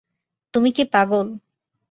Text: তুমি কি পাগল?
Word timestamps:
তুমি 0.53 0.69
কি 0.75 0.83
পাগল? 0.93 1.27